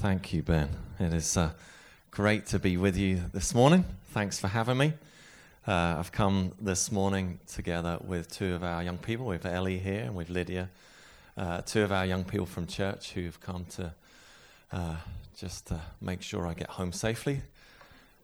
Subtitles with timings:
[0.00, 0.70] Thank you, Ben.
[0.98, 1.50] It is uh,
[2.10, 3.84] great to be with you this morning.
[4.14, 4.94] Thanks for having me.
[5.68, 9.26] Uh, I've come this morning together with two of our young people.
[9.26, 10.70] We have Ellie here and with Lydia,
[11.36, 13.92] uh, two of our young people from church who've come to
[14.72, 14.96] uh,
[15.36, 15.70] just
[16.00, 17.42] make sure I get home safely.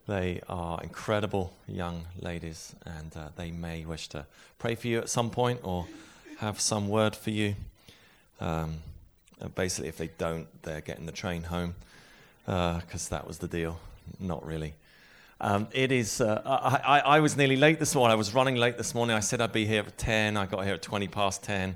[0.07, 4.25] They are incredible young ladies, and uh, they may wish to
[4.57, 5.85] pray for you at some point or
[6.39, 7.53] have some word for you.
[8.39, 8.79] Um,
[9.41, 11.75] uh, basically, if they don't, they're getting the train home
[12.45, 13.79] because uh, that was the deal.
[14.19, 14.73] Not really.
[15.39, 16.21] Um, it is.
[16.21, 18.13] Uh, I, I, I, was nearly late this morning.
[18.13, 19.15] I was running late this morning.
[19.15, 20.35] I said I'd be here at 10.
[20.35, 21.75] I got here at 20 past 10.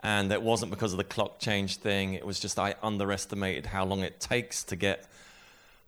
[0.00, 2.14] And it wasn't because of the clock change thing.
[2.14, 5.06] It was just I underestimated how long it takes to get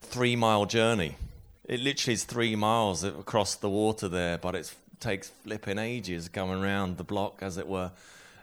[0.02, 1.16] three mile journey.
[1.64, 6.62] It literally is three miles across the water there, but it takes flipping ages coming
[6.62, 7.90] around the block, as it were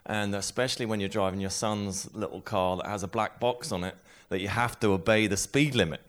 [0.06, 3.84] and especially when you're driving your son's little car that has a black box on
[3.84, 3.96] it,
[4.28, 6.00] that you have to obey the speed limit.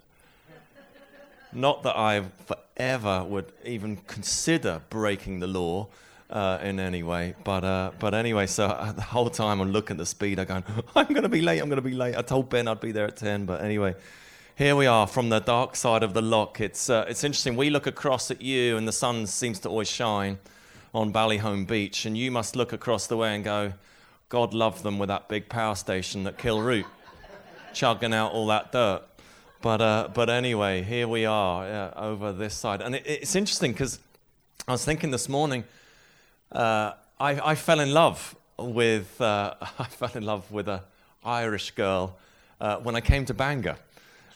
[1.52, 5.88] Not that I forever would even consider breaking the law
[6.30, 9.96] uh, in any way, but uh, but anyway, so uh, the whole time I'm looking
[9.96, 10.64] at the speed, I'm going,
[10.96, 12.16] I'm going to be late, I'm going to be late.
[12.16, 13.96] I told Ben I'd be there at 10, but anyway,
[14.56, 16.52] here we are from the dark side of the lough.
[16.60, 17.56] It's, uh, it's interesting.
[17.56, 20.38] We look across at you, and the sun seems to always shine
[20.94, 23.74] on Ballyholme Beach, and you must look across the way and go,
[24.30, 26.86] God love them with that big power station at Kilroot,
[27.74, 29.04] chugging out all that dirt.
[29.62, 32.82] But, uh, but anyway, here we are uh, over this side.
[32.82, 34.00] And it, it's interesting because
[34.68, 35.64] I was thinking this morning,
[36.52, 40.82] uh, I, I, fell in love with, uh, I fell in love with an
[41.24, 42.18] Irish girl
[42.62, 43.78] uh, when I came to Bangor.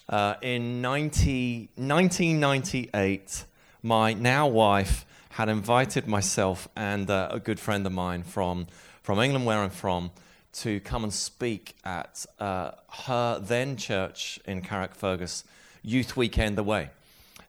[0.10, 3.46] Uh, in 90, 1998,
[3.84, 8.68] my now wife had invited myself and a good friend of mine from
[9.02, 10.12] from England, where I'm from,
[10.54, 12.72] to come and speak at uh,
[13.08, 15.44] her then church in Carrickfergus
[15.82, 16.92] Youth Weekend Away.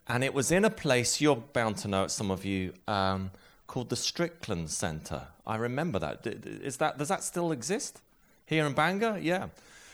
[0.08, 3.30] And it was in a place you're bound to know, some of you, um,
[3.66, 5.28] called the Strickland Centre.
[5.46, 6.26] I remember that.
[6.26, 6.98] Is that.
[6.98, 8.00] Does that still exist
[8.46, 9.18] here in Bangor?
[9.20, 9.48] Yeah.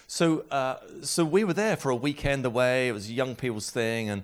[0.07, 2.89] So, uh, so we were there for a weekend away.
[2.89, 4.23] It was a young people's thing, and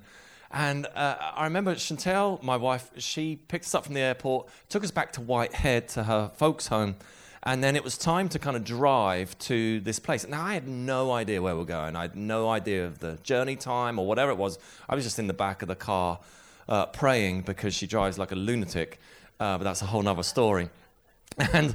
[0.54, 4.84] and uh, I remember Chantel, my wife, she picked us up from the airport, took
[4.84, 6.94] us back to Whitehead to her folks' home,
[7.42, 10.24] and then it was time to kind of drive to this place.
[10.28, 11.96] Now, I had no idea where we are going.
[11.96, 14.60] I had no idea of the journey time or whatever it was.
[14.88, 16.20] I was just in the back of the car
[16.68, 19.00] uh, praying because she drives like a lunatic.
[19.40, 20.70] Uh, but that's a whole other story.
[21.52, 21.74] And,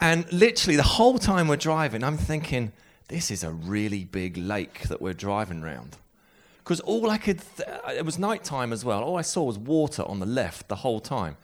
[0.00, 2.72] and literally, the whole time we're driving, I'm thinking,
[3.06, 5.96] this is a really big lake that we're driving around.
[6.68, 9.02] Because all I could, th- it was nighttime as well.
[9.02, 11.38] All I saw was water on the left the whole time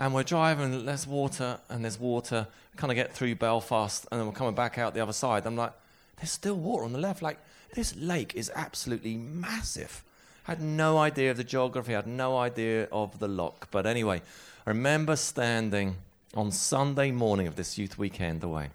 [0.00, 2.46] and we're driving, there's water, and there's water,
[2.76, 5.44] kind of get through Belfast, and then we're coming back out the other side.
[5.44, 5.74] I'm like,
[6.16, 7.20] there's still water on the left.
[7.20, 7.38] Like,
[7.74, 10.02] this lake is absolutely massive.
[10.48, 13.56] I had no idea of the geography, I had no idea of the lough.
[13.70, 14.22] But anyway,
[14.66, 15.96] I remember standing
[16.34, 18.70] on Sunday morning of this youth weekend away,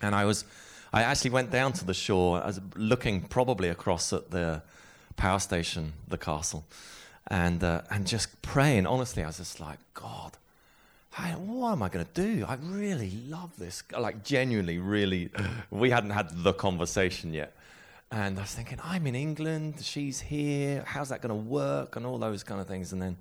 [0.00, 0.44] and I was,
[0.92, 2.40] I actually went down to the shore.
[2.40, 4.62] I was looking probably across at the
[5.16, 6.64] power station, the castle,
[7.28, 8.86] and uh, and just praying.
[8.86, 10.36] Honestly, I was just like, God,
[11.18, 12.44] I, what am I going to do?
[12.46, 13.82] I really love this.
[13.96, 15.30] Like, genuinely, really.
[15.70, 17.54] we hadn't had the conversation yet.
[18.10, 21.96] And I was thinking, I'm in England, she's here, how's that going to work?
[21.96, 22.92] And all those kind of things.
[22.92, 23.16] And then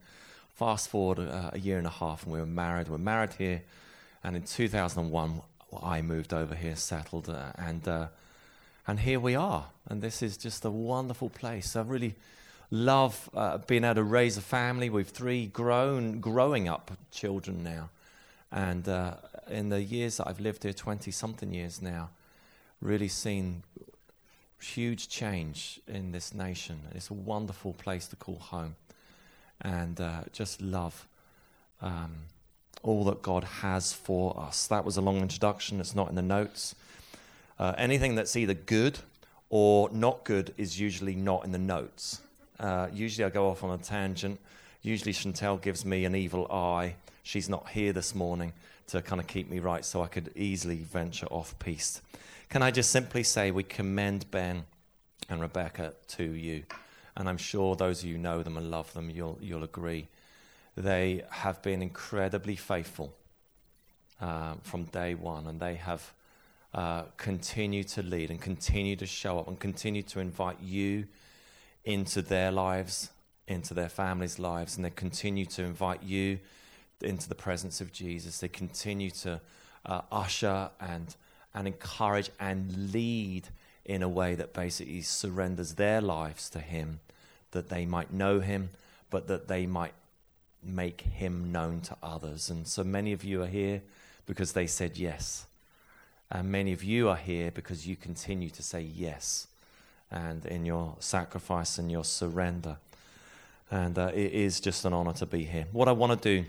[0.55, 2.89] fast forward uh, a year and a half, and we were married.
[2.89, 3.61] We're married here.
[4.23, 5.41] And in 2001,
[5.81, 8.07] I moved over here, settled, uh, and, uh,
[8.87, 9.67] and here we are.
[9.87, 11.75] And this is just a wonderful place.
[11.75, 12.15] I really
[12.69, 14.89] love uh, being able to raise a family.
[14.89, 17.89] We've three grown, growing up children now.
[18.51, 19.15] And uh,
[19.49, 22.09] in the years that I've lived here, 20 something years now,
[22.81, 23.63] really seen
[24.59, 26.81] huge change in this nation.
[26.93, 28.75] It's a wonderful place to call home.
[29.61, 31.07] And uh, just love
[31.81, 32.15] um,
[32.83, 34.67] all that God has for us.
[34.67, 36.75] That was a long introduction, it's not in the notes.
[37.59, 38.99] Uh, anything that's either good
[39.49, 42.21] or not good is usually not in the notes.
[42.59, 44.39] Uh, usually I go off on a tangent.
[44.81, 46.95] Usually Chantel gives me an evil eye.
[47.23, 48.53] She's not here this morning
[48.87, 52.01] to kind of keep me right so I could easily venture off piste.
[52.49, 54.65] Can I just simply say we commend Ben
[55.29, 56.63] and Rebecca to you?
[57.15, 60.07] And I'm sure those of you know them and love them, you'll, you'll agree.
[60.75, 63.13] They have been incredibly faithful
[64.19, 66.13] uh, from day one, and they have
[66.73, 71.05] uh, continued to lead and continue to show up and continue to invite you
[71.83, 73.09] into their lives,
[73.47, 76.39] into their families' lives, and they continue to invite you
[77.01, 78.37] into the presence of Jesus.
[78.37, 79.41] They continue to
[79.85, 81.15] uh, usher and,
[81.53, 83.49] and encourage and lead
[83.83, 86.99] in a way that basically surrenders their lives to Him,
[87.51, 88.69] that they might know Him,
[89.09, 89.93] but that they might
[90.63, 92.49] make Him known to others.
[92.49, 93.81] And so many of you are here
[94.25, 95.47] because they said yes.
[96.31, 99.47] And many of you are here because you continue to say yes
[100.09, 102.77] and in your sacrifice and your surrender.
[103.69, 105.65] And uh, it is just an honor to be here.
[105.73, 106.45] What I want to do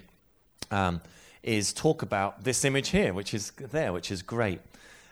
[0.70, 1.00] um,
[1.42, 4.60] is talk about this image here, which is there, which is great.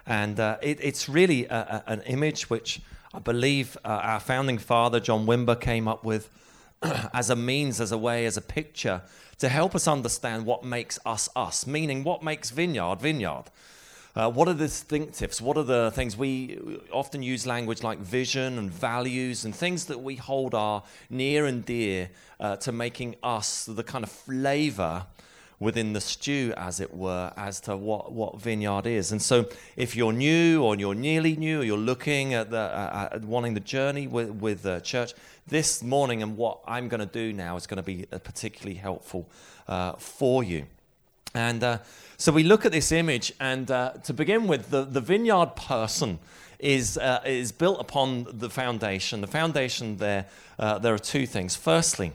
[0.07, 2.81] And uh, it, it's really a, a, an image which
[3.13, 6.31] I believe uh, our founding father, John Wimber, came up with
[7.13, 9.03] as a means, as a way, as a picture
[9.39, 13.45] to help us understand what makes us us, meaning what makes Vineyard Vineyard.
[14.17, 15.41] Uh, what are the distinctives?
[15.41, 16.59] What are the things we
[16.93, 21.65] often use language like vision and values and things that we hold are near and
[21.65, 22.11] dear
[22.41, 25.07] uh, to making us the kind of flavor
[25.61, 29.13] within the stew, as it were, as to what, what vineyard is.
[29.13, 33.11] And so, if you're new or you're nearly new, or you're looking at the uh,
[33.13, 35.13] at wanting the journey with with the church
[35.47, 38.77] this morning, and what I'm going to do now is going to be uh, particularly
[38.77, 39.29] helpful
[39.69, 40.67] uh, for you.
[41.35, 41.79] And uh,
[42.17, 46.19] so we look at this image, and uh, to begin with, the, the vineyard person
[46.59, 49.21] is, uh, is built upon the foundation.
[49.21, 50.27] The foundation there,
[50.59, 51.57] uh, there are two things.
[51.57, 52.13] Firstly,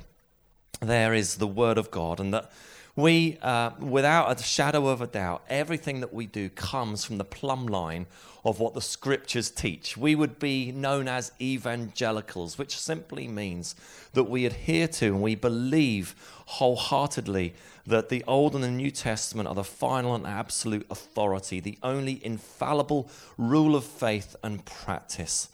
[0.82, 2.52] there is the Word of God, and that
[2.96, 7.26] we, uh, without a shadow of a doubt, everything that we do comes from the
[7.26, 8.06] plumb line
[8.46, 9.98] of what the scriptures teach.
[9.98, 13.76] We would be known as evangelicals, which simply means
[14.14, 16.16] that we adhere to and we believe
[16.46, 17.54] wholeheartedly
[17.86, 22.24] that the Old and the New Testament are the final and absolute authority, the only
[22.26, 25.50] infallible rule of faith and practice.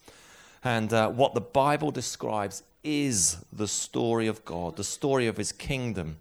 [0.63, 5.51] And uh, what the Bible describes is the story of God, the story of his
[5.51, 6.17] kingdom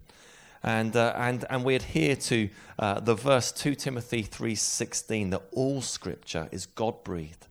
[0.63, 5.81] and, uh, and, and we adhere to uh, the verse 2 Timothy 3.16 that all
[5.81, 7.47] scripture is God-breathed,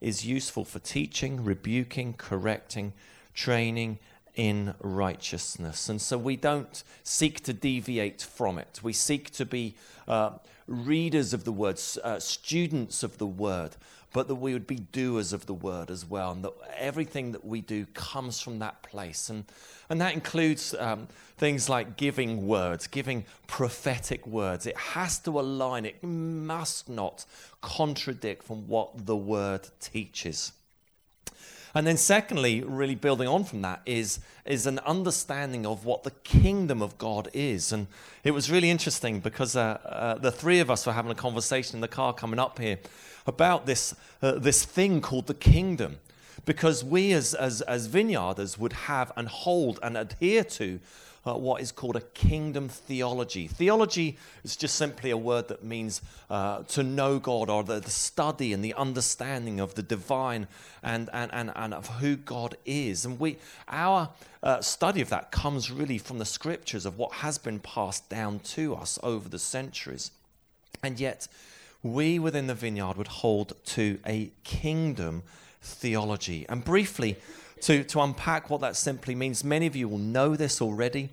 [0.00, 2.92] is useful for teaching, rebuking, correcting,
[3.34, 3.98] training
[4.34, 5.88] in righteousness.
[5.88, 8.80] And so we don't seek to deviate from it.
[8.82, 9.74] We seek to be
[10.08, 10.32] uh,
[10.66, 13.76] readers of the word, uh, students of the word,
[14.14, 17.44] but that we would be doers of the word as well, and that everything that
[17.44, 19.28] we do comes from that place.
[19.28, 19.44] And,
[19.90, 24.66] and that includes um, things like giving words, giving prophetic words.
[24.66, 27.26] It has to align, it must not
[27.60, 30.52] contradict from what the word teaches.
[31.74, 36.12] And then, secondly, really building on from that is, is an understanding of what the
[36.12, 37.72] kingdom of God is.
[37.72, 37.88] And
[38.22, 41.78] it was really interesting because uh, uh, the three of us were having a conversation
[41.78, 42.78] in the car coming up here
[43.26, 45.98] about this, uh, this thing called the kingdom.
[46.44, 50.80] Because we, as, as, as vineyarders, would have and hold and adhere to
[51.26, 53.48] uh, what is called a kingdom theology.
[53.48, 57.90] Theology is just simply a word that means uh, to know God or the, the,
[57.90, 60.46] study and the understanding of the divine
[60.82, 63.04] and, and, and, and of who God is.
[63.06, 63.38] And we,
[63.68, 64.10] our
[64.42, 68.40] uh, study of that comes really from the scriptures of what has been passed down
[68.40, 70.10] to us over the centuries.
[70.82, 71.26] And yet,
[71.84, 75.22] we within the vineyard would hold to a kingdom
[75.60, 76.44] theology.
[76.48, 77.16] And briefly,
[77.60, 79.44] to, to unpack what that simply means.
[79.44, 81.10] Many of you will know this already,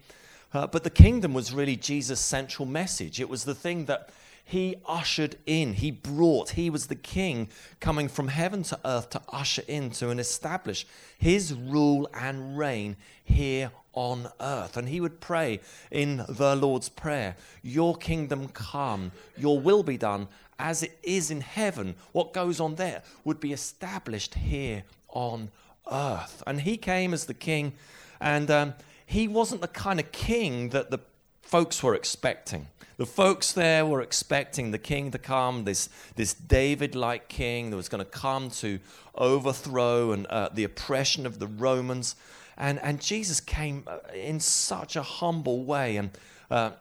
[0.54, 3.22] uh, but the kingdom was really Jesus' central message.
[3.22, 4.10] It was the thing that
[4.44, 7.48] he ushered in, he brought, he was the king
[7.80, 10.86] coming from heaven to earth to usher into and establish
[11.18, 14.75] his rule and reign here on earth.
[14.75, 20.28] And he would pray in the Lord's Prayer Your kingdom come, your will be done
[20.62, 21.96] as it is in heaven.
[22.12, 25.50] What goes on there would be established here on
[25.91, 26.44] earth.
[26.46, 27.74] And he came as the king,
[28.22, 28.74] and um,
[29.06, 31.00] he wasn't the kind of king that the
[31.41, 32.68] folks were expecting.
[32.98, 37.75] The folks there were expecting the king to come, this, this David like king that
[37.75, 38.80] was going to come to
[39.15, 42.15] overthrow and, uh, the oppression of the Romans.
[42.58, 45.98] And, and Jesus came uh, in such a humble way.
[45.98, 46.12] And
[46.51, 46.72] uh,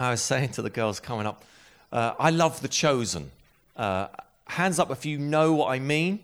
[0.00, 1.44] I was saying to the girls coming up,
[1.94, 3.30] uh, I love The Chosen.
[3.76, 4.08] Uh,
[4.48, 6.18] hands up if you know what I mean.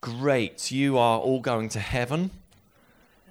[0.00, 2.30] Great, you are all going to heaven.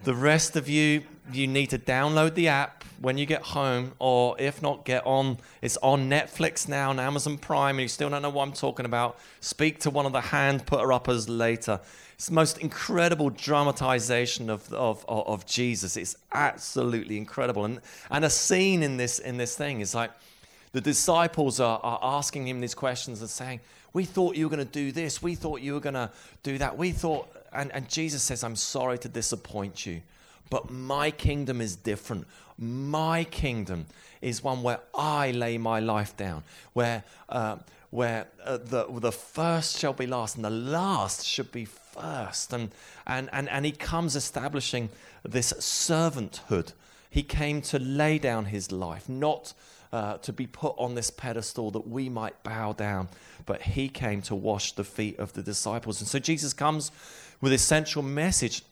[0.04, 4.36] The rest of you, you need to download the app when you get home, or
[4.38, 5.38] if not, get on.
[5.62, 8.86] It's on Netflix now and Amazon Prime, and you still don't know what I'm talking
[8.86, 9.18] about.
[9.40, 11.80] Speak to one of the hand putter uppers later.
[12.16, 15.96] It's the most incredible dramatization of, of, of, of Jesus.
[15.96, 17.64] It's absolutely incredible.
[17.64, 17.80] And,
[18.12, 20.12] and a scene in this, in this thing is like
[20.74, 23.62] the disciples are, are asking him these questions and saying,
[23.94, 25.22] we thought you were going to do this.
[25.22, 26.10] We thought you were going to
[26.42, 26.78] do that.
[26.78, 30.02] We thought, and, and Jesus says, I'm sorry to disappoint you,
[30.50, 32.26] but my kingdom is different.
[32.58, 33.86] My kingdom
[34.22, 37.58] is one where I lay my life down, where, uh,
[37.92, 42.52] where uh, the, the first shall be last and the last should be first.
[42.52, 42.72] And,
[43.06, 44.90] and, and, and he comes establishing
[45.24, 46.74] this servanthood.
[47.12, 49.54] He came to lay down his life, not
[49.94, 53.08] uh, to be put on this pedestal that we might bow down,
[53.46, 56.02] but he came to wash the feet of the disciples.
[56.02, 56.92] And so Jesus comes
[57.40, 58.64] with essential message.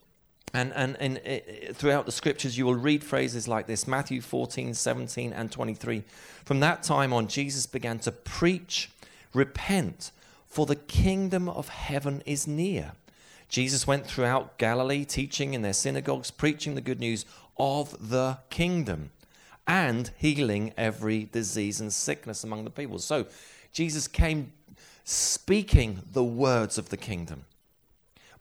[0.53, 4.73] And, and, and it, throughout the scriptures, you will read phrases like this Matthew 14,
[4.73, 6.03] 17, and 23.
[6.43, 8.89] From that time on, Jesus began to preach
[9.33, 10.11] Repent,
[10.47, 12.93] for the kingdom of heaven is near.
[13.47, 17.25] Jesus went throughout Galilee, teaching in their synagogues, preaching the good news
[17.57, 19.11] of the kingdom,
[19.67, 22.99] and healing every disease and sickness among the people.
[22.99, 23.25] So,
[23.71, 24.51] Jesus came
[25.03, 27.45] speaking the words of the kingdom,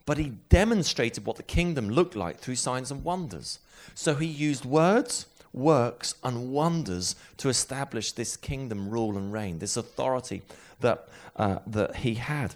[0.06, 3.60] but he demonstrated what the kingdom looked like through signs and wonders.
[3.94, 9.76] So, he used words works and wonders to establish this kingdom rule and reign, this
[9.76, 10.42] authority
[10.80, 12.54] that, uh, that he had.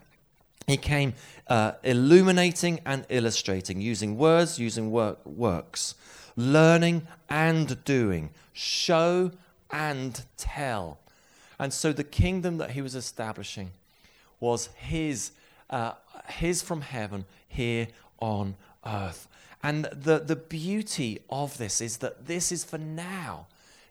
[0.67, 1.15] He came
[1.49, 5.95] uh, illuminating and illustrating, using words, using work, works,
[6.37, 9.33] learning and doing, show
[9.71, 10.99] and tell.
[11.59, 13.71] And so the kingdom that he was establishing
[14.41, 15.31] was his,
[15.71, 15.93] uh,
[16.29, 17.89] his from heaven here
[18.21, 19.29] on earth.
[19.63, 23.47] And the, the beauty of this is that this is for now.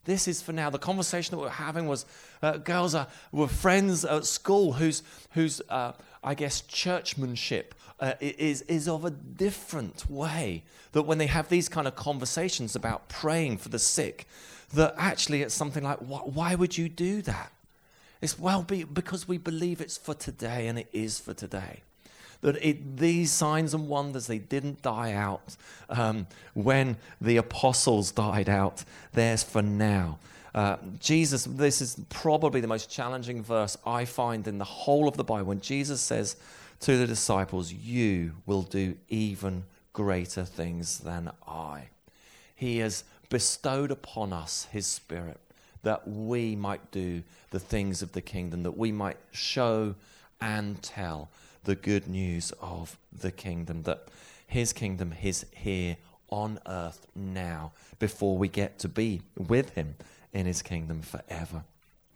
[0.05, 0.69] This is for now.
[0.69, 2.05] The conversation that we're having was
[2.41, 8.61] uh, girls are, were friends at school whose, whose uh, I guess, churchmanship uh, is,
[8.63, 10.63] is of a different way.
[10.91, 14.27] That when they have these kind of conversations about praying for the sick,
[14.73, 17.51] that actually it's something like, why would you do that?
[18.21, 21.81] It's well be, because we believe it's for today and it is for today
[22.43, 25.55] that it, these signs and wonders, they didn't die out
[25.89, 28.83] um, when the apostles died out.
[29.13, 30.19] There's for now.
[30.53, 35.15] Uh, Jesus, this is probably the most challenging verse I find in the whole of
[35.15, 35.45] the Bible.
[35.45, 36.35] When Jesus says
[36.81, 41.89] to the disciples, You will do even greater things than I.
[42.55, 45.39] He has bestowed upon us His Spirit
[45.83, 49.95] that we might do the things of the kingdom, that we might show
[50.41, 51.29] and tell
[51.65, 54.07] the good news of the kingdom, that
[54.47, 55.97] his kingdom is here
[56.29, 59.95] on earth now before we get to be with him
[60.33, 61.63] in his kingdom forever.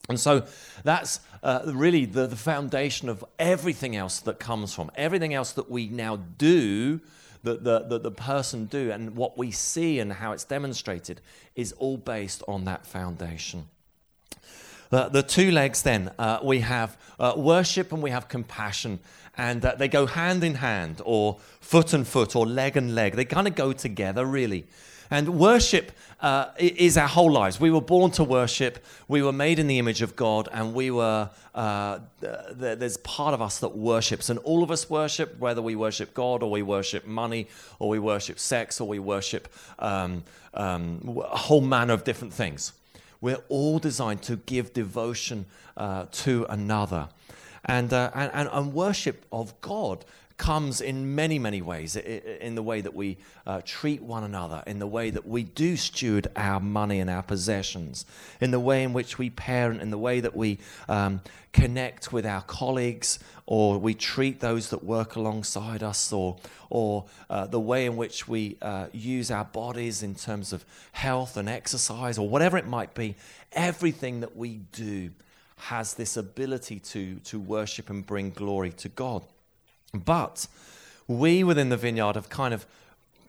[0.10, 0.46] And so
[0.84, 5.70] that's uh, really the, the foundation of everything else that comes from, everything else that
[5.70, 7.02] we now do,
[7.44, 11.22] that the, the, the person do, and what we see and how it's demonstrated
[11.56, 13.68] is all based on that foundation.
[14.90, 19.00] The, the two legs, then, uh, we have uh, worship and we have compassion
[19.38, 23.14] and uh, they go hand in hand, or foot and foot, or leg and leg.
[23.14, 24.66] They kind of go together, really.
[25.10, 27.60] And worship uh, is our whole lives.
[27.60, 28.84] We were born to worship.
[29.08, 31.30] We were made in the image of God, and we were.
[31.54, 35.40] Uh, there's part of us that worships, and all of us worship.
[35.40, 37.48] Whether we worship God, or we worship money,
[37.80, 39.48] or we worship sex, or we worship
[39.80, 40.24] um,
[40.54, 42.74] um, a whole manner of different things.
[43.22, 45.46] We're all designed to give devotion
[45.76, 47.10] uh, to another.
[47.66, 50.06] And, uh, and, and, worship of God
[50.38, 54.80] comes in many, many ways in the way that we uh, treat one another, in
[54.80, 58.06] the way that we do steward our money and our possessions,
[58.40, 61.22] in the way in which we parent, in the way that we um,
[61.54, 63.18] connect with our colleagues,
[63.48, 66.38] or we treat those that work alongside us, or,
[66.70, 71.36] or uh, the way in which we uh, use our bodies in terms of health
[71.36, 73.16] and exercise, or whatever it might be.
[73.54, 75.10] Everything that we do
[75.56, 79.24] has this ability to, to worship and bring glory to God.
[79.94, 80.48] But
[81.08, 82.66] we within the vineyard have kind of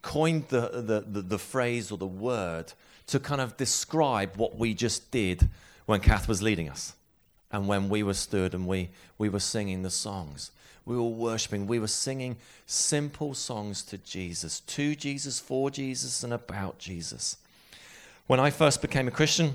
[0.02, 2.72] coined the, the, the, the, phrase or the word
[3.06, 5.48] to kind of describe what we just did
[5.86, 6.94] when Kath was leading us
[7.50, 10.50] and when we were stood and we, we were singing the songs.
[10.84, 12.36] We were worshiping, we were singing
[12.66, 17.36] simple songs to Jesus, to Jesus, for Jesus, and about Jesus.
[18.26, 19.54] When I first became a Christian,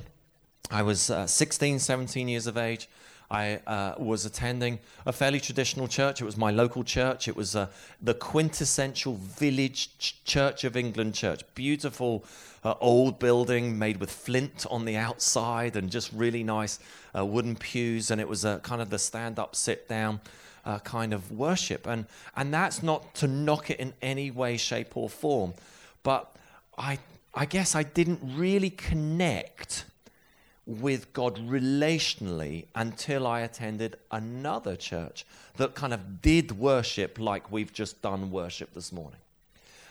[0.69, 2.87] I was uh, 16, 17 years of age.
[3.33, 6.21] I uh, was attending a fairly traditional church.
[6.21, 7.27] It was my local church.
[7.27, 7.67] It was uh,
[7.99, 11.41] the quintessential village ch- Church of England church.
[11.55, 12.25] Beautiful
[12.63, 16.77] uh, old building made with flint on the outside and just really nice
[17.17, 18.11] uh, wooden pews.
[18.11, 20.21] And it was kind of the stand up, sit down.
[20.65, 22.05] Uh, kind of worship, and
[22.37, 25.53] and that's not to knock it in any way, shape, or form,
[26.03, 26.33] but
[26.77, 26.99] I
[27.33, 29.83] I guess I didn't really connect
[30.65, 35.25] with God relationally until I attended another church
[35.57, 39.19] that kind of did worship like we've just done worship this morning.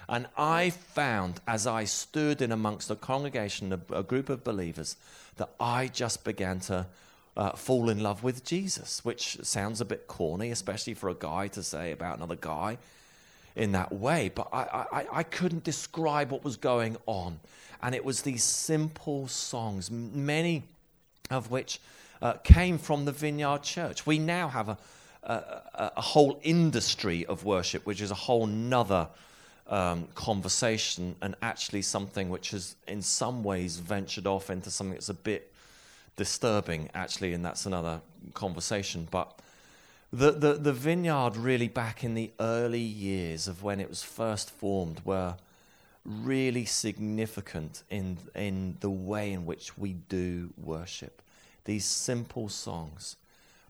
[0.09, 4.97] And I found as I stood in amongst a congregation, a, a group of believers,
[5.37, 6.87] that I just began to
[7.37, 11.49] uh, fall in love with Jesus, which sounds a bit corny, especially for a guy
[11.49, 12.79] to say about another guy
[13.57, 14.31] in that way.
[14.35, 17.41] But I, I, I couldn't describe what was going on.
[17.83, 20.63] And it was these simple songs, many
[21.31, 21.81] of which
[22.21, 24.07] uh, came from the Vineyard Church.
[24.07, 24.79] We now have a,
[25.25, 29.09] a, a, whole industry of worship, which is a whole nother
[29.67, 35.09] um, conversation and actually something which has, in some ways, ventured off into something that's
[35.09, 35.53] a bit
[36.17, 38.01] disturbing, actually, and that's another
[38.35, 39.09] conversation.
[39.11, 39.37] But
[40.13, 44.51] the, the, the vineyard, really, back in the early years of when it was first
[44.51, 45.37] formed, were
[46.05, 51.23] really significant in, in the way in which we do worship.
[51.65, 53.17] These simple songs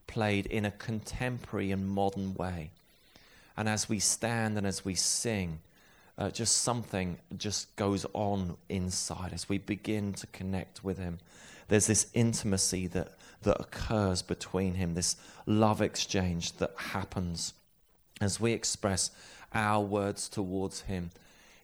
[0.07, 2.71] played in a contemporary and modern way.
[3.55, 5.59] And as we stand and as we sing,
[6.17, 11.19] uh, just something just goes on inside as we begin to connect with Him.
[11.67, 17.53] There's this intimacy that, that occurs between Him, this love exchange that happens
[18.21, 19.11] as we express
[19.53, 21.11] our words towards Him.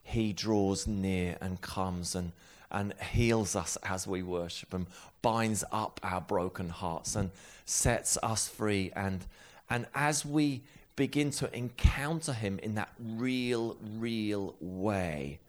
[0.04, 2.32] He draws near and comes and,
[2.72, 4.88] and heals us as we worship him,
[5.22, 7.30] binds up our broken hearts and
[7.66, 8.92] sets us free.
[8.96, 9.26] And,
[9.70, 10.64] and as we
[10.96, 15.40] begin to encounter Him in that real, real way,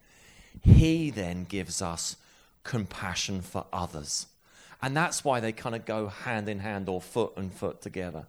[0.63, 2.17] He then gives us
[2.63, 4.27] compassion for others.
[4.83, 8.27] And that's why they kind of go hand in hand or foot and foot together.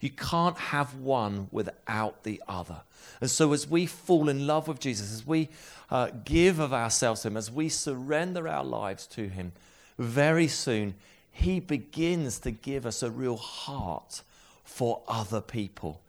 [0.00, 2.80] You can't have one without the other.
[3.20, 5.48] And so, as we fall in love with Jesus, as we
[5.90, 9.52] uh, give of ourselves to Him, as we surrender our lives to Him,
[9.98, 10.94] very soon
[11.30, 14.22] He begins to give us a real heart
[14.64, 16.00] for other people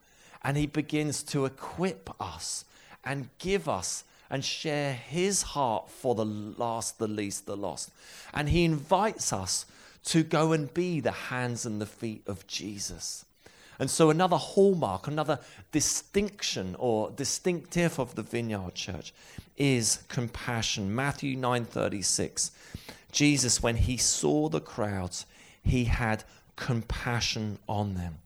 [0.44, 2.66] and he begins to equip us
[3.04, 7.92] and give us and share his heart for the last, the least, the lost.
[8.34, 9.66] And he invites us
[10.06, 13.26] to go and be the hands and the feet of Jesus.
[13.80, 15.40] And so, another hallmark, another
[15.72, 19.14] distinction or distinctive of the Vineyard Church
[19.58, 20.94] is compassion.
[20.94, 22.52] Matthew 9:36.
[23.12, 25.26] Jesus, when he saw the crowds,
[25.64, 26.24] he had
[26.56, 28.20] compassion on them.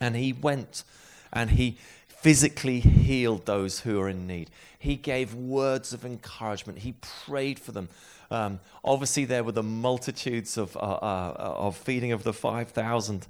[0.00, 0.84] And he went
[1.32, 4.48] and he physically healed those who are in need.
[4.78, 6.80] He gave words of encouragement.
[6.80, 7.88] He prayed for them.
[8.32, 13.26] Um, obviously, there were the multitudes of, uh, uh, of feeding of the 5,000.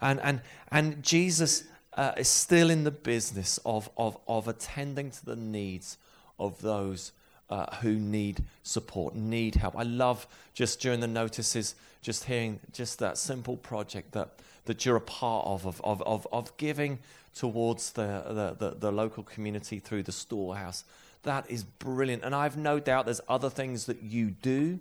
[0.00, 0.40] And, and,
[0.70, 1.64] and Jesus
[1.94, 5.98] uh, is still in the business of, of, of attending to the needs
[6.38, 7.12] of those
[7.48, 9.76] uh, who need support, need help.
[9.76, 14.30] I love just during the notices, just hearing just that simple project that,
[14.64, 16.98] that you're a part of, of, of, of, of giving
[17.36, 20.84] towards the, the, the, the local community through the storehouse.
[21.22, 22.24] That is brilliant.
[22.24, 24.80] And I've no doubt there's other things that you do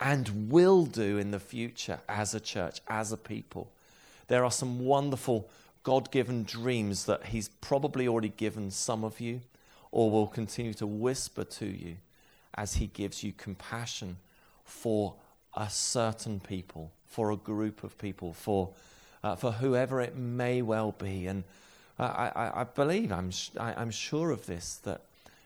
[0.00, 3.70] and will do in the future as a church, as a people.
[4.28, 5.50] There are some wonderful
[5.82, 9.42] God given dreams that He's probably already given some of you
[9.90, 11.96] or will continue to whisper to you
[12.54, 14.16] as He gives you compassion
[14.64, 15.14] for
[15.54, 18.70] a certain people, for a group of people, for,
[19.22, 21.26] uh, for whoever it may well be.
[21.26, 21.44] And
[21.98, 25.02] I, I, I believe, I'm, I, I'm sure of this, that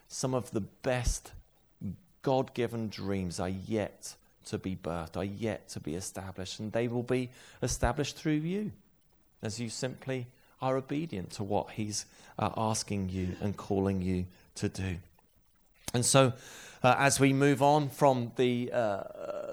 [0.07, 1.31] some of the best
[2.21, 6.87] God given dreams are yet to be birthed, are yet to be established, and they
[6.87, 7.29] will be
[7.61, 8.71] established through you
[9.41, 10.27] as you simply
[10.61, 12.05] are obedient to what He's
[12.39, 14.97] uh, asking you and calling you to do.
[15.93, 16.33] And so,
[16.83, 19.03] uh, as we move on from the, uh,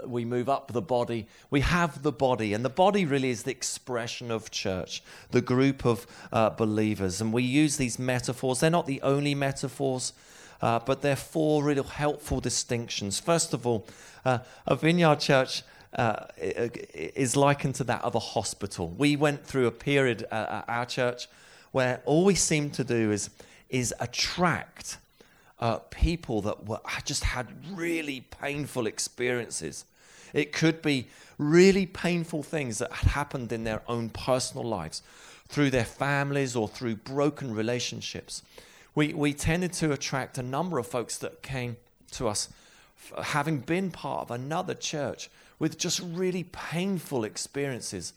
[0.09, 2.53] we move up the body, we have the body.
[2.53, 7.21] And the body really is the expression of church, the group of uh, believers.
[7.21, 8.61] And we use these metaphors.
[8.61, 10.12] They're not the only metaphors,
[10.61, 13.21] uh, but they're four really helpful distinctions.
[13.21, 13.87] First of all,
[14.25, 15.62] uh, a vineyard church.
[15.97, 18.88] Uh, is likened to that of a hospital.
[18.99, 21.29] We went through a period at our church
[21.71, 23.31] where all we seemed to do is,
[23.69, 24.99] is attract
[25.59, 29.85] uh, people that were, just had really painful experiences.
[30.35, 31.07] It could be
[31.38, 35.03] really painful things that had happened in their own personal lives,
[35.49, 38.42] through their families or through broken relationships.
[38.94, 41.77] We, we tended to attract a number of folks that came
[42.12, 42.49] to us
[43.23, 48.12] having been part of another church with just really painful experiences.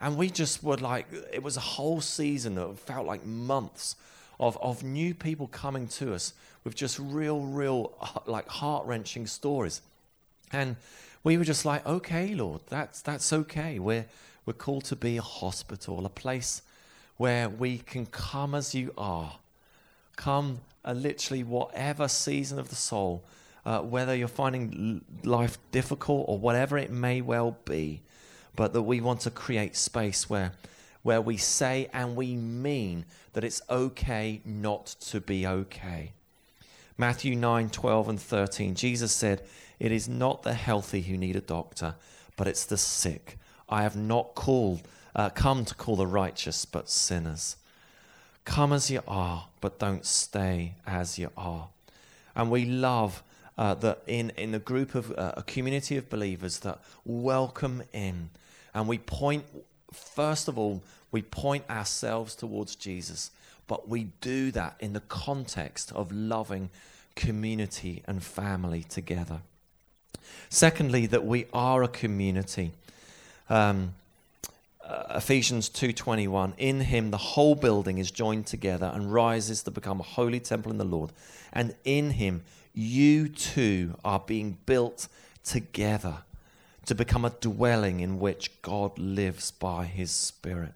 [0.00, 3.96] And we just were like, it was a whole season that felt like months
[4.38, 9.26] of, of new people coming to us with just real, real, uh, like heart wrenching
[9.26, 9.80] stories.
[10.52, 10.76] And
[11.26, 13.80] we were just like, okay, Lord, that's, that's okay.
[13.80, 14.06] We're,
[14.46, 16.62] we're called to be a hospital, a place
[17.16, 19.34] where we can come as you are.
[20.14, 23.24] Come uh, literally whatever season of the soul,
[23.64, 28.02] uh, whether you're finding life difficult or whatever it may well be.
[28.54, 30.52] but that we want to create space where,
[31.02, 36.12] where we say and we mean that it's okay not to be okay.
[36.96, 39.42] Matthew 9, 12, and 13, Jesus said,
[39.78, 41.94] It is not the healthy who need a doctor,
[42.36, 43.38] but it's the sick.
[43.68, 44.82] I have not called,
[45.14, 47.56] uh, come to call the righteous, but sinners.
[48.44, 51.68] Come as you are, but don't stay as you are.
[52.34, 53.22] And we love
[53.58, 58.30] uh, that in, in a group of uh, a community of believers that welcome in.
[58.74, 59.44] And we point,
[59.92, 63.30] first of all, we point ourselves towards Jesus,
[63.66, 66.70] but we do that in the context of loving
[67.14, 69.40] community and family together.
[70.48, 72.72] Secondly, that we are a community.
[73.48, 73.94] Um,
[74.86, 79.98] uh, Ephesians 2:21 in him the whole building is joined together and rises to become
[79.98, 81.10] a holy temple in the Lord
[81.52, 85.08] and in him you too are being built
[85.42, 86.18] together
[86.84, 90.72] to become a dwelling in which God lives by his spirit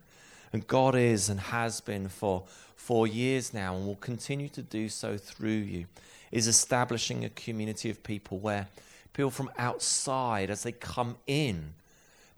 [0.52, 2.42] and God is and has been for
[2.74, 5.86] for years now and will continue to do so through you
[6.32, 8.66] is establishing a community of people where
[9.12, 11.74] people from outside as they come in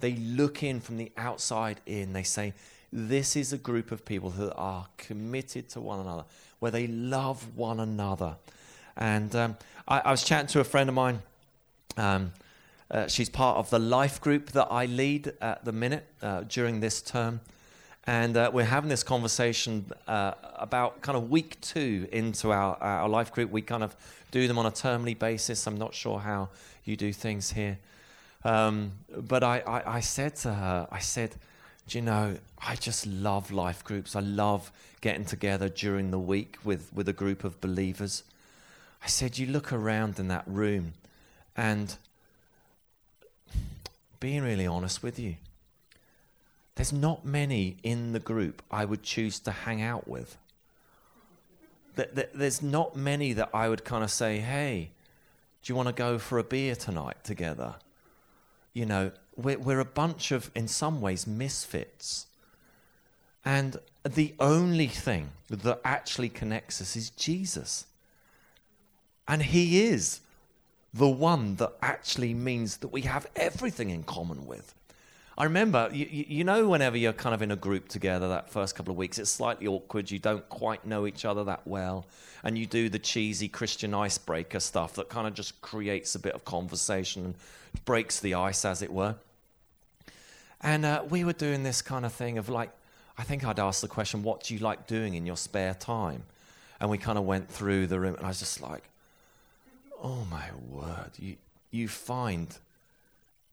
[0.02, 2.12] they look in from the outside in.
[2.12, 2.52] They say,
[2.92, 6.24] This is a group of people who are committed to one another,
[6.58, 8.36] where they love one another.
[8.96, 9.56] And um,
[9.86, 11.22] I, I, was chatting to a friend of mine.
[11.96, 12.32] Um,
[12.90, 16.80] uh, she's part of the life group that I lead at the minute uh, during
[16.80, 17.40] this term.
[18.04, 23.08] And uh, we're having this conversation uh, about kind of week two into our, our
[23.08, 23.50] life group.
[23.50, 23.94] We kind of
[24.32, 25.66] do them on a termly basis.
[25.66, 26.48] I'm not sure how
[26.84, 27.78] you do things here.
[28.44, 31.36] Um, but I, I, I said to her, I said,
[31.86, 34.16] do you know, I just love life groups.
[34.16, 38.24] I love getting together during the week with, with a group of believers.
[39.04, 40.94] I said, you look around in that room
[41.56, 41.96] and
[44.18, 45.36] being really honest with you,
[46.74, 50.38] there's not many in the group I would choose to hang out with.
[51.94, 54.92] There's not many that I would kind of say, hey,
[55.62, 57.76] do you want to go for a beer tonight together?
[58.72, 62.26] you know, we're, we're a bunch of, in some ways, misfits.
[63.44, 67.86] And the only thing that actually connects us is Jesus.
[69.28, 70.20] And He is
[70.94, 74.74] the one that actually means that we have everything in common with.
[75.38, 78.74] I remember, you, you, know, whenever you're kind of in a group together, that first
[78.74, 80.10] couple of weeks, it's slightly awkward.
[80.10, 82.04] You don't quite know each other that well.
[82.44, 86.34] And you do the cheesy Christian icebreaker stuff that kind of just creates a bit
[86.34, 87.34] of conversation and
[87.86, 89.14] breaks the ice, as it were.
[90.60, 92.70] And uh, we were doing this kind of thing of like,
[93.16, 96.24] I think I'd ask the question, What do you like doing in your spare time?
[96.78, 98.84] And we kind of went through the room, and I was just like,
[100.02, 101.36] Oh my word, you,
[101.70, 102.56] you find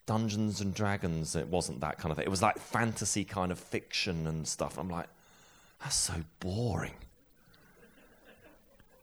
[0.10, 1.36] Dungeons and Dragons.
[1.36, 2.26] It wasn't that kind of thing.
[2.26, 4.80] It was like fantasy kind of fiction and stuff.
[4.80, 5.06] I'm like,
[5.84, 6.96] that's so boring.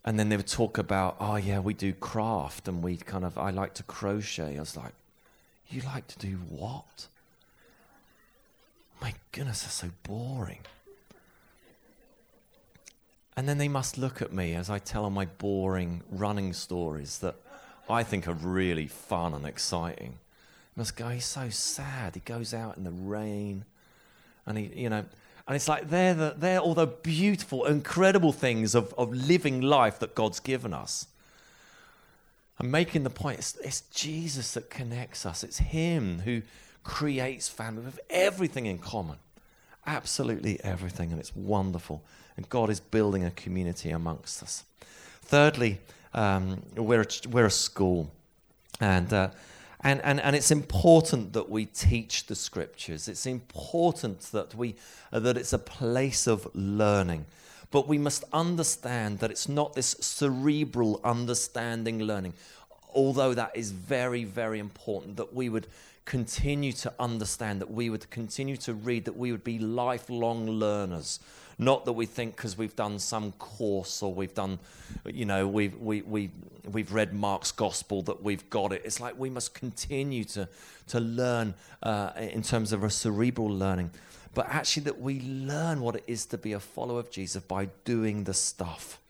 [0.05, 3.39] And then they would talk about, oh yeah, we do craft and we kind of,
[3.39, 4.57] I like to crochet.
[4.57, 4.95] I was like,
[5.69, 7.07] you like to do what?
[9.01, 10.63] My goodness, that's so boring.
[13.37, 17.19] And then they must look at me as I tell them my boring running stories
[17.19, 17.37] that
[17.89, 20.19] I think are really fun and exciting.
[20.77, 22.15] Must go, he's so sad.
[22.15, 23.65] He goes out in the rain
[24.47, 25.05] and he, you know,
[25.47, 29.99] and it's like they're, the, they're all the beautiful, incredible things of, of living life
[30.01, 31.07] that God's given us.
[32.59, 36.43] I'm making the point it's, it's Jesus that connects us, it's Him who
[36.83, 39.17] creates family with everything in common.
[39.87, 42.03] Absolutely everything, and it's wonderful.
[42.37, 44.65] And God is building a community amongst us.
[45.23, 45.79] Thirdly,
[46.13, 48.11] um, we're, a, we're a school.
[48.81, 49.31] And, uh,
[49.83, 53.09] and, and, and it's important that we teach the scriptures.
[53.09, 54.75] It's important that, we,
[55.13, 57.27] uh, that it's a place of learning.
[57.71, 62.35] But we must understand that it's not this cerebral understanding learning,
[62.95, 65.67] although that is very, very important, that we would
[66.05, 71.21] continue to understand, that we would continue to read, that we would be lifelong learners.
[71.59, 74.59] Not that we think because we've done some course or we've done,
[75.07, 76.31] you know, we've, we, we,
[76.71, 78.83] we've read Mark's gospel that we've got it.
[78.85, 80.49] It's like we must continue to,
[80.89, 83.91] to learn uh, in terms of a cerebral learning
[84.37, 87.71] but actually that we learn what it is to be a follower of Jesus by
[87.87, 89.01] doing the stuff.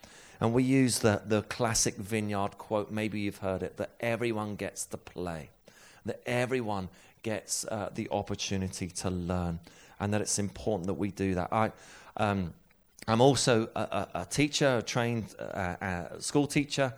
[0.40, 4.84] And we use the, the classic vineyard quote, maybe you've heard it, that everyone gets
[4.86, 5.50] to play,
[6.04, 6.90] that everyone
[7.24, 9.58] gets uh, the opportunity to learn,
[9.98, 11.52] and that it's important that we do that.
[11.52, 11.72] I,
[12.16, 12.52] um,
[13.08, 16.92] I'm also a, a, a teacher, a trained uh, uh, school teacher,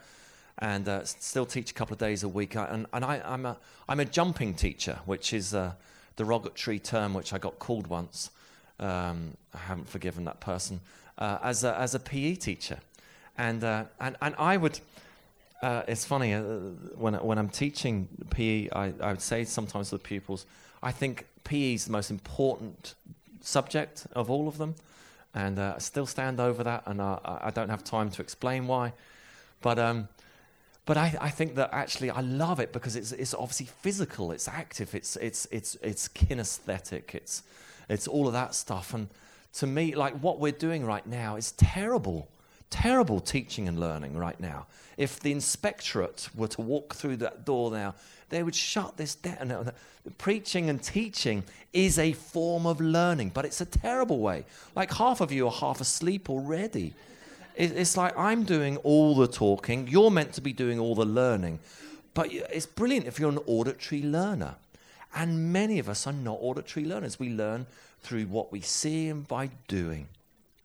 [0.59, 2.57] and uh, still teach a couple of days a week.
[2.57, 3.57] And, and I, am a,
[3.89, 5.77] I'm a jumping teacher, which is a
[6.17, 8.31] derogatory term which I got called once.
[8.81, 10.81] Um, I haven't forgiven that person
[11.19, 12.79] uh, as a, as a PE teacher,
[13.37, 14.81] and uh, and and I would.
[15.61, 16.43] Uh, it's funny uh,
[16.95, 20.47] when when I'm teaching PE, I, I would say sometimes to the pupils,
[20.83, 22.95] I think PE is the most important
[23.41, 24.77] subject of all of them,
[25.39, 28.67] and uh, I still stand over that, and uh, I don't have time to explain
[28.67, 28.93] why,
[29.61, 29.79] but.
[29.79, 30.09] Um,
[30.85, 34.49] but I, I, think that actually I love it because it's, it's obviously physical, it's
[34.49, 37.43] active, it's, it's, it's, it's kinesthetic, it's,
[37.91, 38.95] it's all of that stuff.
[38.95, 39.09] And
[39.59, 42.31] to me, like what we're doing right now is terrible,
[42.71, 44.67] terrible teaching and learning right now.
[44.97, 47.95] If the inspectorate were to walk through that door now,
[48.31, 49.73] they would shut this down.
[50.19, 54.45] Preaching and teaching is a form of learning, but it's a terrible way.
[54.75, 56.95] Like half of you are half asleep already.
[57.57, 61.59] It's like I'm doing all the talking, you're meant to be doing all the learning.
[62.15, 64.57] But it's brilliant if you're an auditory learner.
[65.15, 67.19] And many of us are not auditory learners.
[67.19, 67.67] We learn
[68.03, 70.09] through what we see and by doing.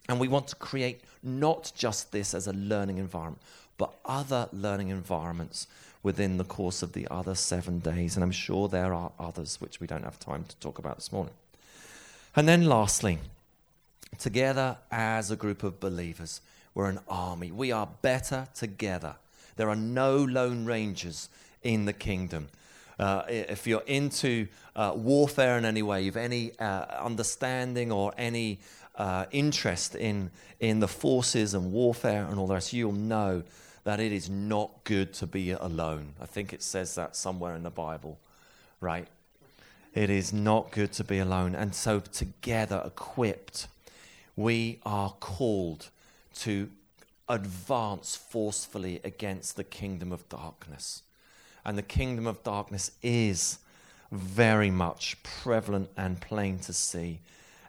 [0.10, 3.42] And we want to create not just this as a learning environment,
[3.78, 5.68] but other learning environments
[6.04, 8.16] within the course of the other seven days.
[8.16, 11.12] And I'm sure there are others which we don't have time to talk about this
[11.12, 11.34] morning.
[12.36, 13.20] And then, lastly,
[14.18, 16.42] together as a group of believers,
[16.76, 17.52] we're an army.
[17.52, 19.16] We are better together.
[19.56, 21.30] There are no lone rangers
[21.62, 22.50] in the kingdom.
[23.00, 28.60] Uh, if you're into uh, warfare in any way, you've any uh, understanding or any
[28.96, 33.44] uh, interest in, in the forces and warfare and all the rest, you'll know
[33.84, 36.14] that it is not good to be alone.
[36.22, 38.20] I think it says that somewhere in the Bible,
[38.80, 39.08] right?
[39.94, 41.54] It is not good to be alone.
[41.54, 43.68] And so, together, equipped,
[44.36, 45.90] we are called
[46.40, 46.70] to
[47.30, 51.04] advance forcefully against the kingdom of darkness.
[51.66, 53.60] And the kingdom of darkness is
[54.12, 57.20] very much prevalent and plain to see.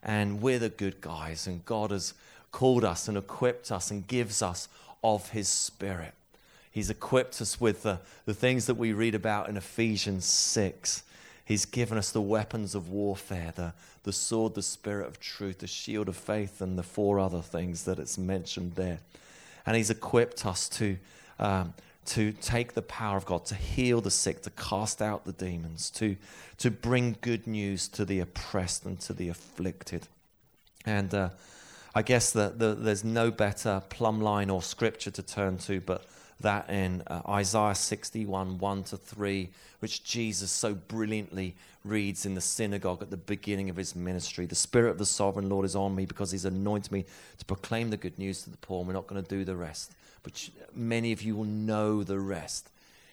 [0.04, 2.12] And we're the good guys, and God has
[2.52, 4.68] called us and equipped us and gives us
[5.02, 6.12] of His Spirit.
[6.70, 11.04] He's equipped us with the, the things that we read about in Ephesians 6.
[11.44, 15.66] He's given us the weapons of warfare, the, the sword, the spirit of truth, the
[15.66, 18.98] shield of faith, and the four other things that it's mentioned there.
[19.66, 20.96] And He's equipped us to,
[21.38, 21.74] um,
[22.06, 25.90] to take the power of God, to heal the sick, to cast out the demons,
[25.90, 26.16] to,
[26.58, 30.08] to bring good news to the oppressed and to the afflicted.
[30.84, 31.30] And uh,
[31.94, 36.06] I guess that the, there's no better plumb line or scripture to turn to but
[36.40, 39.48] that in uh, Isaiah 61 1 to 3,
[39.80, 44.46] which Jesus so brilliantly reads in the synagogue at the beginning of his ministry.
[44.46, 47.04] The Spirit of the Sovereign Lord is on me because he's anointed me
[47.38, 48.80] to proclaim the good news to the poor.
[48.80, 49.92] and We're not going to do the rest,
[50.24, 52.68] but many of you will know the rest.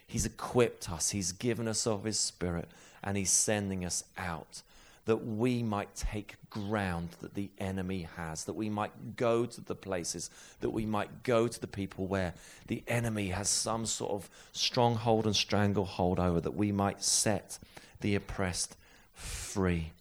[0.08, 2.68] He's equipped us, he's given us of his Spirit,
[3.04, 4.64] and he's sending us out
[5.06, 9.76] that we might take ground that the enemy has, that we might go to the
[9.76, 12.34] places, that we might go to the people where
[12.68, 17.58] the enemy has some sort of stronghold and stranglehold over, that we might set
[18.02, 18.78] the oppressed
[19.14, 19.92] free,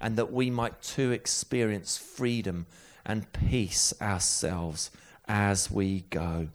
[0.00, 2.66] and that we might too experience freedom
[3.06, 4.90] and peace ourselves
[5.26, 6.48] as we go.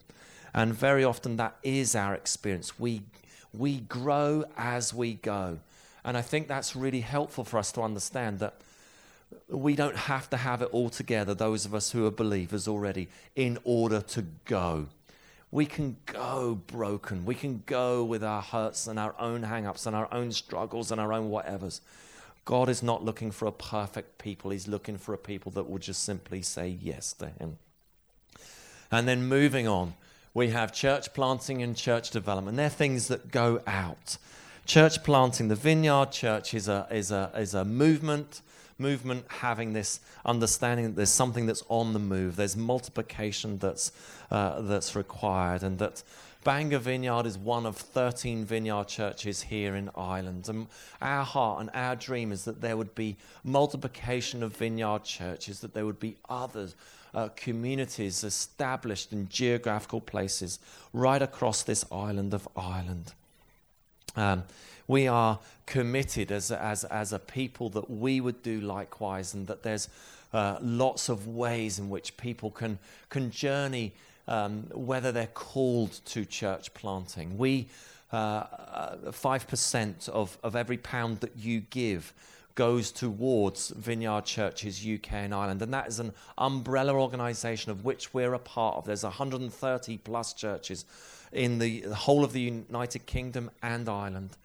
[0.56, 2.80] And very often that is our experience.
[2.80, 3.02] We,
[3.52, 5.58] we grow as we go.
[6.02, 8.54] And I think that's really helpful for us to understand that
[9.48, 13.08] we don't have to have it all together, those of us who are believers already,
[13.34, 14.86] in order to go.
[15.50, 17.26] We can go broken.
[17.26, 20.90] We can go with our hurts and our own hang ups and our own struggles
[20.90, 21.80] and our own whatevers.
[22.46, 25.78] God is not looking for a perfect people, He's looking for a people that will
[25.78, 27.58] just simply say yes to Him.
[28.90, 29.94] And then moving on,
[30.36, 32.58] we have church planting and church development.
[32.58, 34.18] They're things that go out
[34.66, 38.42] church planting, the Vineyard Church is a, is a, is a movement,
[38.78, 43.92] movement having this understanding that there's something that's on the move, there's multiplication that's,
[44.30, 46.02] uh, that's required, and that
[46.44, 50.48] Bangor Vineyard is one of 13 vineyard churches here in Ireland.
[50.48, 50.66] And
[51.00, 55.74] our heart and our dream is that there would be multiplication of vineyard churches, that
[55.74, 56.76] there would be others,
[57.16, 60.58] uh, communities established in geographical places
[60.92, 63.14] right across this island of Ireland.
[64.14, 64.44] Um,
[64.86, 69.62] we are committed as, as, as a people that we would do likewise, and that
[69.62, 69.88] there's
[70.32, 73.94] uh, lots of ways in which people can, can journey,
[74.28, 77.38] um, whether they're called to church planting.
[77.38, 77.68] We,
[78.12, 78.44] uh,
[79.06, 82.12] 5% uh, of, of every pound that you give
[82.56, 88.12] goes towards Vineyard Churches UK and Ireland, and that is an umbrella organisation of which
[88.12, 88.86] we're a part of.
[88.86, 90.84] There's 130 plus churches
[91.32, 94.36] in the, whole of the United Kingdom and Ireland.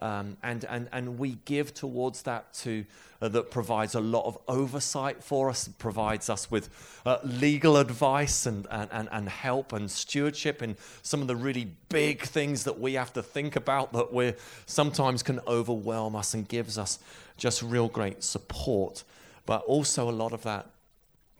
[0.00, 2.84] Um, and, and, and we give towards that to
[3.22, 6.68] uh, that provides a lot of oversight for us, provides us with
[7.06, 12.22] uh, legal advice and, and, and help and stewardship in some of the really big
[12.22, 14.34] things that we have to think about that we
[14.66, 16.98] sometimes can overwhelm us and gives us
[17.36, 19.04] just real great support.
[19.46, 20.66] But also a lot of that,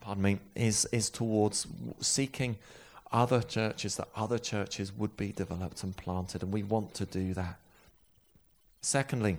[0.00, 1.66] pardon me, is, is towards
[2.00, 2.56] seeking
[3.12, 7.34] other churches, that other churches would be developed and planted, and we want to do
[7.34, 7.58] that.
[8.84, 9.38] Secondly,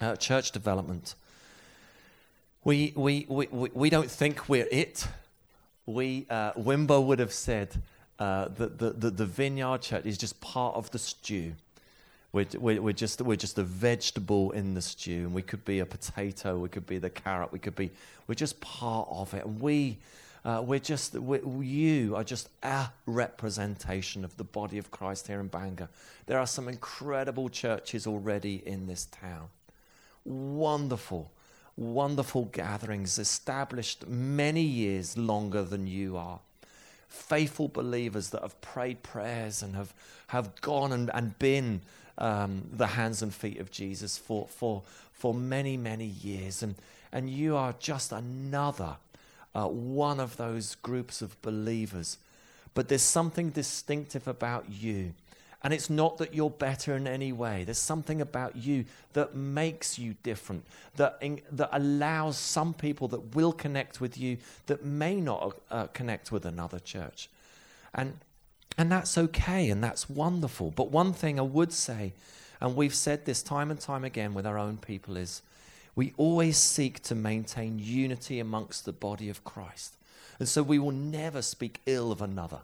[0.00, 1.14] uh, church development.
[2.64, 5.06] We, we, we, we, don't think we're it.
[5.84, 7.76] We, uh, Wimber would have said
[8.18, 11.52] uh, that the, the, the vineyard church is just part of the stew.
[12.32, 15.80] We're, we're, we're, just, we're just a vegetable in the stew, and we could be
[15.80, 17.90] a potato, we could be the carrot, we could be,
[18.28, 19.44] we're just part of it.
[19.44, 19.98] And we,
[20.44, 25.40] uh, we're just, we you are just a representation of the body of Christ here
[25.40, 25.88] in Bangor.
[26.26, 29.48] There are some incredible churches already in this town.
[30.24, 31.30] Wonderful,
[31.76, 36.40] wonderful gatherings established many years longer than you are.
[37.08, 39.92] Faithful believers that have prayed prayers and have,
[40.28, 41.82] have gone and, and been
[42.16, 46.62] um, the hands and feet of Jesus for, for, for many, many years.
[46.62, 46.76] And,
[47.12, 48.96] and you are just another
[49.54, 52.18] uh, one of those groups of believers.
[52.74, 55.14] But there's something distinctive about you.
[55.62, 57.64] And it's not that you're better in any way.
[57.64, 60.64] There's something about you that makes you different,
[60.96, 65.88] that, in, that allows some people that will connect with you that may not uh,
[65.88, 67.28] connect with another church.
[67.92, 68.18] And,
[68.78, 70.70] and that's okay and that's wonderful.
[70.70, 72.14] But one thing I would say,
[72.60, 75.42] and we've said this time and time again with our own people, is
[76.00, 79.98] we always seek to maintain unity amongst the body of Christ.
[80.38, 82.60] And so we will never speak ill of another.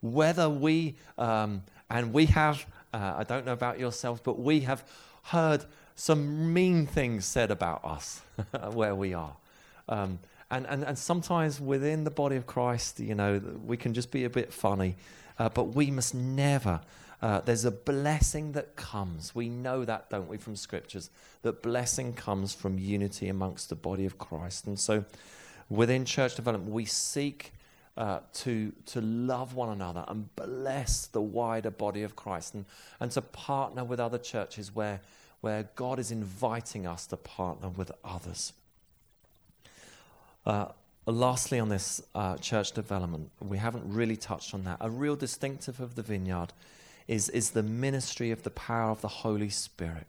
[0.00, 4.82] Whether we, um, and we have, uh, I don't know about yourselves, but we have
[5.24, 8.22] heard some mean things said about us
[8.72, 9.36] where we are.
[9.86, 10.18] Um,
[10.50, 14.24] and, and, and sometimes within the body of Christ, you know, we can just be
[14.24, 14.96] a bit funny,
[15.38, 16.80] uh, but we must never
[17.24, 19.34] uh, there's a blessing that comes.
[19.34, 21.08] We know that, don't we, from scriptures?
[21.40, 24.66] That blessing comes from unity amongst the body of Christ.
[24.66, 25.06] And so
[25.70, 27.54] within church development, we seek
[27.96, 32.66] uh, to, to love one another and bless the wider body of Christ and,
[33.00, 35.00] and to partner with other churches where,
[35.40, 38.52] where God is inviting us to partner with others.
[40.46, 40.66] Uh,
[41.06, 44.78] lastly, on this uh, church development, we haven't really touched on that.
[44.80, 46.52] A real distinctive of the vineyard
[47.08, 50.06] is, is the ministry of the power of the Holy Spirit.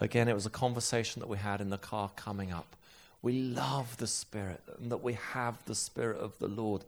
[0.00, 2.76] Again, it was a conversation that we had in the car coming up.
[3.22, 6.84] We love the Spirit and that we have the Spirit of the Lord.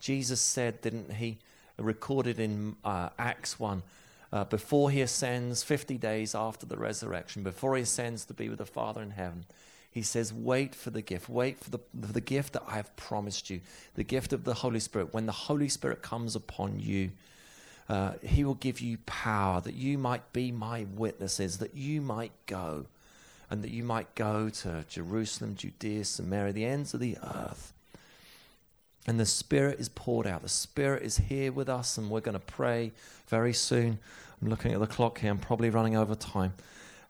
[0.00, 1.38] Jesus said, didn't he?
[1.78, 3.82] Recorded in uh, Acts 1
[4.32, 8.58] uh, before he ascends, 50 days after the resurrection, before he ascends to be with
[8.58, 9.46] the Father in heaven,
[9.90, 11.28] he says, Wait for the gift.
[11.28, 13.60] Wait for the, the gift that I have promised you,
[13.94, 15.14] the gift of the Holy Spirit.
[15.14, 17.10] When the Holy Spirit comes upon you,
[17.88, 22.32] uh, he will give you power that you might be my witnesses, that you might
[22.46, 22.86] go,
[23.50, 27.72] and that you might go to Jerusalem, Judea, Samaria, the ends of the earth.
[29.06, 30.42] And the Spirit is poured out.
[30.42, 32.92] The Spirit is here with us, and we're going to pray
[33.28, 33.98] very soon.
[34.42, 36.52] I'm looking at the clock here, I'm probably running over time.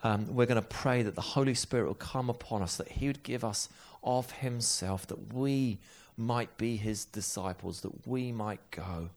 [0.04, 3.06] Um, we're going to pray that the Holy Spirit will come upon us, that He
[3.06, 3.68] would give us
[4.02, 5.78] of Himself, that we
[6.16, 9.10] might be His disciples, that we might go.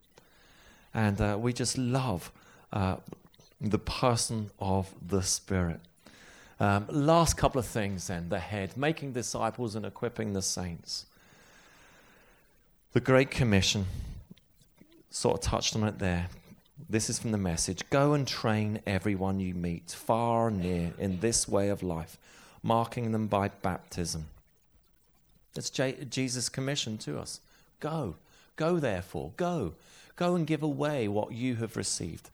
[0.93, 2.31] And uh, we just love
[2.73, 2.97] uh,
[3.59, 5.79] the person of the Spirit.
[6.59, 11.05] Um, last couple of things then the head, making disciples and equipping the saints.
[12.93, 13.85] The Great Commission,
[15.09, 16.27] sort of touched on it there.
[16.89, 21.19] This is from the message Go and train everyone you meet, far and near, in
[21.19, 22.17] this way of life,
[22.63, 24.25] marking them by baptism.
[25.53, 27.39] That's J- Jesus' commission to us.
[27.79, 28.15] Go.
[28.55, 29.31] Go, therefore.
[29.37, 29.73] Go.
[30.15, 32.29] Go and give away what you have received.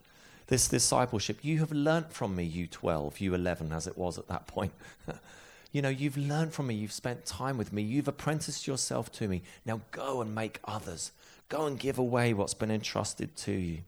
[0.47, 4.27] This discipleship, you have learnt from me, you 12, you 11, as it was at
[4.27, 4.71] that point.
[5.71, 9.27] you know, you've learned from me, you've spent time with me, you've apprenticed yourself to
[9.27, 9.41] me.
[9.65, 11.11] Now go and make others.
[11.49, 13.79] Go and give away what's been entrusted to you.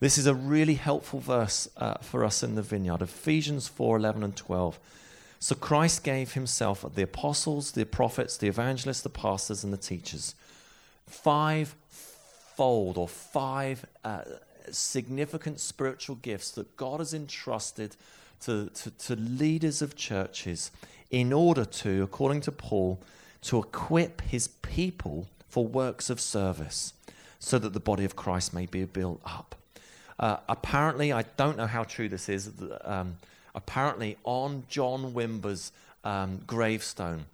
[0.00, 4.22] This is a really helpful verse uh, for us in the vineyard Ephesians 4 11
[4.22, 4.78] and 12.
[5.40, 10.34] So Christ gave himself the apostles, the prophets, the evangelists, the pastors, and the teachers.
[11.06, 14.22] Five fold or five uh,
[14.70, 17.96] significant spiritual gifts that God has entrusted
[18.42, 20.70] to, to, to leaders of churches
[21.10, 23.00] in order to, according to Paul,
[23.42, 26.92] to equip his people for works of service
[27.38, 29.54] so that the body of Christ may be built up.
[30.18, 32.50] Uh, apparently, I don't know how true this is.
[32.82, 33.16] Um,
[33.54, 35.72] apparently on John Wimber's
[36.04, 37.26] um, gravestone,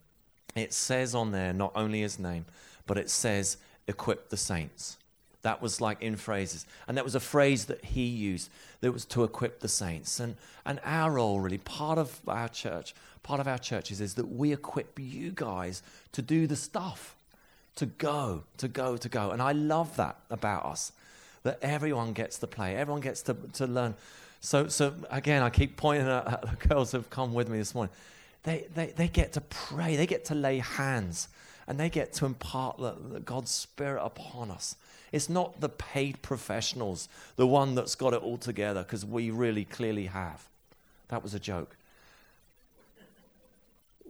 [0.55, 2.45] it says on there not only his name,
[2.87, 3.57] but it says,
[3.87, 4.97] equip the saints.
[5.43, 6.65] That was like in phrases.
[6.89, 10.19] And that was a phrase that he used that was to equip the saints.
[10.21, 14.31] And, and our role, really, part of our church, part of our churches is that
[14.33, 15.83] we equip you guys
[16.13, 17.15] to do the stuff,
[17.77, 19.33] to go, to go, to go.
[19.33, 20.93] And I love that about us,
[21.45, 23.95] that everyone gets to play, everyone gets to, to learn.
[24.41, 27.75] So, so again, I keep pointing at the girls who have come with me this
[27.75, 27.95] morning.
[28.43, 31.29] They, they, they get to pray, they get to lay hands,
[31.67, 34.77] and they get to impart the, the God's Spirit upon us.
[35.13, 39.65] It's not the paid professionals, the one that's got it all together, because we really
[39.65, 40.47] clearly have.
[41.09, 41.77] That was a joke.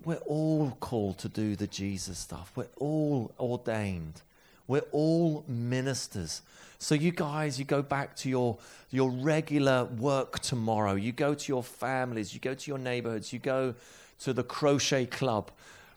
[0.05, 2.53] We're all called to do the Jesus stuff.
[2.55, 4.23] We're all ordained.
[4.67, 6.43] We're all ministers.
[6.79, 8.59] So you guys, you go back to your,
[8.91, 10.95] your regular work tomorrow.
[10.95, 12.35] You go to your families.
[12.35, 13.33] You go to your neighborhoods.
[13.33, 13.75] You go
[14.21, 15.51] to the crochet club.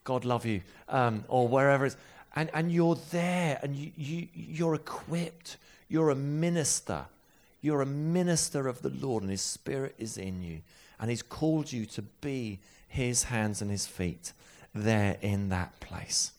[0.04, 0.62] God love you.
[0.88, 1.98] Um, or wherever it's
[2.38, 5.58] and, and you're there and you, you, you're equipped.
[5.90, 7.06] You're a minister.
[7.62, 10.60] You're a minister of the Lord, and His Spirit is in you.
[11.00, 14.34] And He's called you to be His hands and His feet
[14.76, 16.32] there in that place.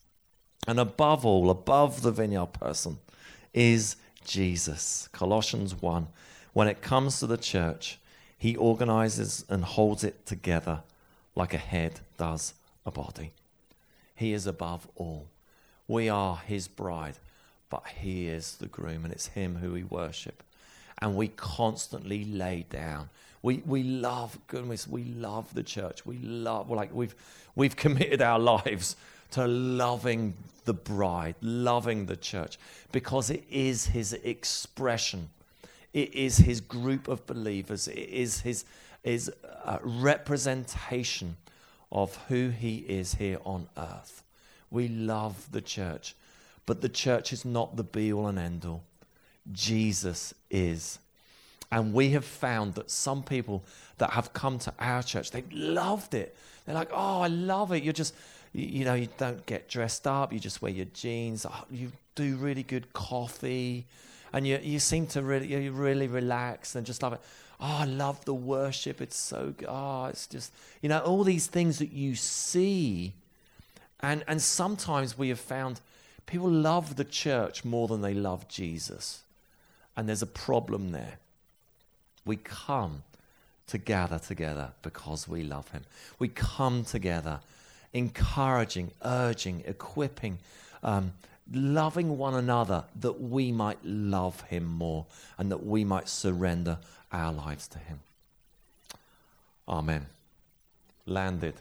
[0.69, 2.99] And above all, above the vineyard person,
[3.55, 3.97] is
[4.27, 5.09] Jesus.
[5.13, 6.09] Colossians 1.
[6.53, 7.99] When it comes to the church,
[8.37, 10.83] He organizes and holds it together
[11.35, 12.53] like a head does
[12.85, 13.33] a body.
[14.15, 15.29] He is above all.
[15.87, 17.17] We are his bride,
[17.71, 20.43] but he is the groom, and it's him who we worship.
[21.01, 23.09] And we constantly lay down.
[23.41, 24.87] We, we love goodness.
[24.87, 26.05] We love the church.
[26.05, 27.15] We love like we've
[27.55, 28.97] we've committed our lives
[29.33, 32.59] to loving the bride, loving the church,
[32.93, 35.31] because it is his expression.
[35.93, 37.89] It is his group of believers.
[37.89, 38.65] It is his,
[39.03, 39.33] his
[39.65, 41.37] uh, representation
[41.91, 44.23] of who he is here on earth.
[44.71, 46.15] We love the church,
[46.67, 48.83] but the church is not the be all and end all.
[49.53, 50.99] Jesus is.
[51.71, 53.65] And we have found that some people
[53.99, 56.37] that have come to our church, they've loved it.
[56.65, 57.83] They're like, oh, I love it.
[57.83, 58.15] You're just,
[58.61, 60.33] you know, you don't get dressed up.
[60.33, 61.47] You just wear your jeans.
[61.47, 63.87] Oh, you do really good coffee.
[64.33, 67.21] And you, you seem to really, you really relax and just love it.
[67.61, 69.01] Oh, I love the worship.
[69.01, 69.69] It's so good.
[69.69, 70.53] Oh, it's just,
[70.83, 73.15] you know, all these things that you see
[74.01, 75.81] and, and sometimes we have found
[76.27, 79.23] people love the church more than they love Jesus.
[79.97, 81.19] And there's a problem there.
[82.25, 83.03] We come
[83.69, 85.85] to gather together because we love Him.
[86.19, 87.41] We come together
[87.93, 90.39] encouraging, urging, equipping,
[90.83, 91.13] um,
[91.53, 95.07] loving one another that we might love Him more
[95.39, 96.79] and that we might surrender
[97.13, 98.01] our lives to Him.
[99.69, 100.07] Amen.
[101.07, 101.55] Landed.